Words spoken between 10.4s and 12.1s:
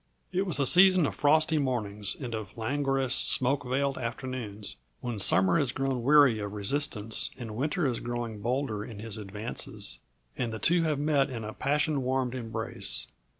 the two have met in a passion